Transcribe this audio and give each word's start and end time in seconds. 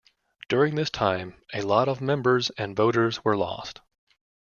During 0.49 0.73
this 0.73 0.89
time 0.89 1.35
a 1.53 1.61
lot 1.61 1.87
of 1.87 2.01
members 2.01 2.49
and 2.57 2.75
voters 2.75 3.23
were 3.23 3.37
lost. 3.37 3.81